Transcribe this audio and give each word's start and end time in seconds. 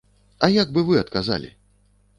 А 0.47 0.49
як 0.53 0.73
бы 0.77 0.85
вы 0.89 0.97
адказалі? 1.03 1.57